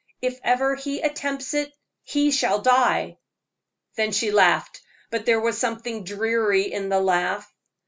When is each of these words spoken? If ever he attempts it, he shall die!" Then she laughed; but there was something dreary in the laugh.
If 0.19 0.39
ever 0.43 0.73
he 0.73 0.99
attempts 0.99 1.53
it, 1.53 1.71
he 2.01 2.31
shall 2.31 2.59
die!" 2.63 3.19
Then 3.97 4.11
she 4.11 4.31
laughed; 4.31 4.81
but 5.11 5.27
there 5.27 5.39
was 5.39 5.59
something 5.59 6.05
dreary 6.05 6.73
in 6.73 6.89
the 6.89 6.99
laugh. 6.99 7.53